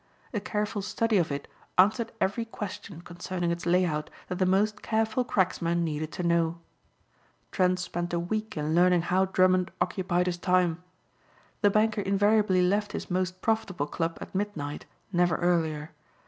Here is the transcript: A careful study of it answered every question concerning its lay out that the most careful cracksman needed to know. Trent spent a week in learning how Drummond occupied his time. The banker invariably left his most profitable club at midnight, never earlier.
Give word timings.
A 0.33 0.39
careful 0.39 0.81
study 0.81 1.17
of 1.19 1.31
it 1.31 1.47
answered 1.77 2.11
every 2.19 2.43
question 2.43 3.01
concerning 3.03 3.51
its 3.51 3.67
lay 3.67 3.85
out 3.85 4.09
that 4.29 4.39
the 4.39 4.47
most 4.47 4.81
careful 4.81 5.23
cracksman 5.23 5.83
needed 5.83 6.11
to 6.13 6.23
know. 6.23 6.57
Trent 7.51 7.77
spent 7.77 8.11
a 8.11 8.19
week 8.19 8.57
in 8.57 8.73
learning 8.73 9.03
how 9.03 9.25
Drummond 9.25 9.69
occupied 9.79 10.25
his 10.25 10.39
time. 10.39 10.81
The 11.61 11.69
banker 11.69 12.01
invariably 12.01 12.63
left 12.63 12.93
his 12.93 13.11
most 13.11 13.43
profitable 13.43 13.85
club 13.85 14.17
at 14.19 14.33
midnight, 14.33 14.87
never 15.13 15.35
earlier. 15.35 15.91